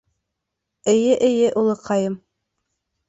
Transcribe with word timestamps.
—Эйе, 0.93 1.19
эйе, 1.27 1.53
улыҡайым. 1.63 2.17